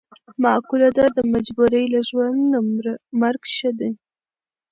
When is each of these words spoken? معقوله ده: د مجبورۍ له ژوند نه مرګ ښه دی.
معقوله 0.43 0.89
ده: 0.97 1.05
د 1.15 1.17
مجبورۍ 1.33 1.85
له 1.93 1.99
ژوند 2.09 2.39
نه 2.51 2.59
مرګ 3.21 3.41
ښه 3.55 3.71
دی. 3.79 3.91